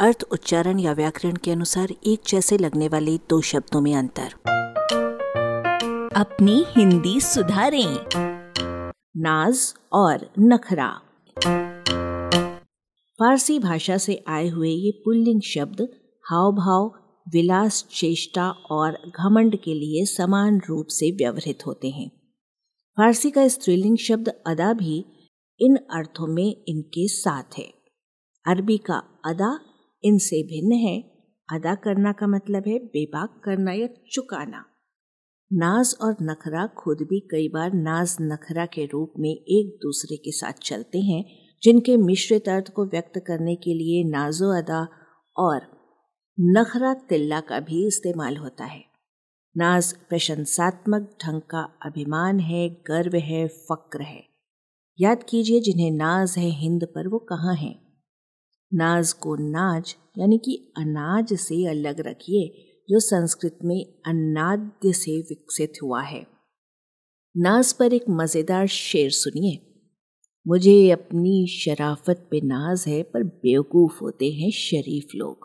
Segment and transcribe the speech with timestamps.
[0.00, 4.32] अर्थ, उच्चारण या व्याकरण के अनुसार एक जैसे लगने वाले दो शब्दों में अंतर।
[6.16, 8.04] अपनी हिंदी सुधारें।
[9.16, 11.00] नाज और नखरा।
[13.18, 15.88] फारसी भाषा से आए हुए ये पुल्लिंग शब्द
[16.24, 16.92] हाव भाव
[17.28, 22.10] विलास, चेष्टा और घमंड के लिए समान रूप से व्यवहृत होते हैं।
[22.96, 25.04] फारसी का स्त्रीलिंग शब्द अदा भी
[25.60, 27.74] इन अर्थों में इनके साथ है।
[28.46, 29.58] अरबी का अदा
[30.04, 31.00] इनसे भिन्न है।
[31.52, 34.64] अदा करना का मतलब है बेबाक करना या चुकाना।
[35.52, 40.32] नाज और नखरा खुद भी कई बार नाज नखरा के रूप में एक दूसरे के
[40.32, 41.24] साथ चलते हैं,
[41.62, 44.88] जिनके मिश्रित अर्थ को व्यक्त करने के लिए नाजो अदा
[45.36, 45.60] और
[46.40, 48.84] नखरा तिल्ला का भी इस्तेमाल होता है।
[49.56, 54.24] नाज प्रशंसात्मक ढंग का अभिमान है, गर्व है, फक्र है।
[55.00, 57.89] याद कीजिए जिन्हें नाज है हिंद पर वो कहाँ हैं।
[58.74, 65.72] नाज को नाज, यानी कि अनाज से अलग रखिए, जो संस्कृत में अन्नाद्य से विकसित
[65.82, 66.26] हुआ है।
[67.36, 69.66] नाज पर एक मज़ेदार शेर सुनिए।
[70.48, 75.38] मुझे अपनी शराफत पे नाज है, पर बेवकूफ़ होते हैं शरीफ लोग।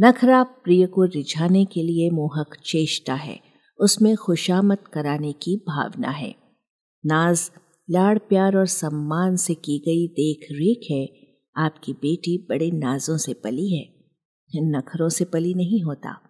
[0.00, 3.40] नखरा प्रिय को रिझाने के लिए मोहक चेष्टा है,
[3.80, 6.34] उसमें खुशामत कराने की भावना है।
[7.06, 7.50] नाज
[7.90, 11.21] लाड़ प्यार और सम्मान से की गई देख रेख है
[11.56, 13.94] आपकी बेटी बड़े नाजों से पली है।
[14.56, 16.20] नखरों से पली नहीं होता।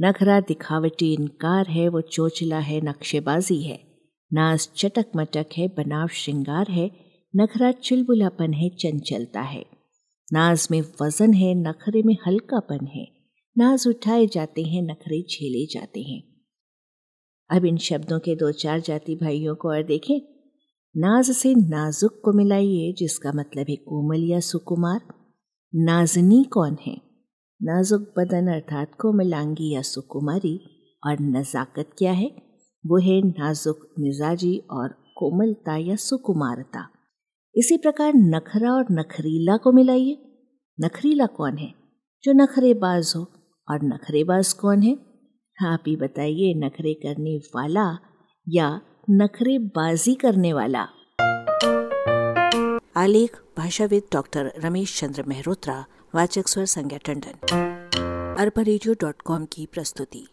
[0.00, 3.84] नखरा दिखावटी इनकार है, वो चोचला है, नक्शेबाजी है।
[4.32, 6.90] नाज चटक मटक है, बनाव श्रृंगार है,
[7.36, 9.66] नखरा चुलबुलापन है, चंचलता है।
[10.32, 13.08] नाज में वज़न है, नखरे में हल्कापन है।
[13.58, 16.22] नाज उठाए जाते हैं, नखरे झेले जाते हैं।
[17.50, 20.33] अब इन शब्दों के दो चार जाति भाइयों को और देखें।
[20.96, 25.00] नाज से नाजुक को मिलाइए, जिसका मतलब है कोमल या सुकुमार।
[25.74, 27.00] नाजनी कौन है?
[27.62, 30.60] नाजुक बदन अर्थात कोमलांगी या सुकुमारी।
[31.06, 32.36] और नजाकत क्या है?
[32.86, 36.88] वो है नाजुक मिजाजी और कोमलता या सुकुमारता।
[37.56, 40.18] इसी प्रकार नखरा और नखरीला को मिलाइए।
[40.80, 41.74] नखरीला कौन है?
[42.24, 43.26] जो नखरेबाज हो।
[43.70, 44.98] और नखरेबाज कौन है?
[45.64, 47.98] आप ही बताइए, नखरे करने वाला
[48.48, 50.88] या नखरेबाजी करने वाला।
[52.96, 55.84] आलेख, भाषाविद डॉक्टर रमेश चंद्र मेहरोत्रा,
[56.14, 57.48] वाचक स्वर संज्ञा टंडन।
[58.38, 58.62] अरबा
[59.44, 60.26] की प्रस्तुति।